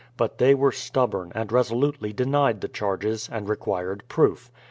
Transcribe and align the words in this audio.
But 0.17 0.39
they 0.39 0.55
were 0.55 0.71
stubborn, 0.71 1.31
and 1.35 1.51
resolutely 1.51 2.11
denied 2.11 2.61
the 2.61 2.67
charges, 2.67 3.29
and 3.31 3.47
re 3.47 3.55
quired 3.55 4.01
proof. 4.09 4.49